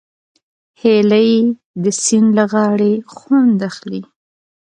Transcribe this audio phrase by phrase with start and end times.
[0.81, 1.31] هیلۍ
[1.83, 4.01] د سیند له غاړې خوند اخلي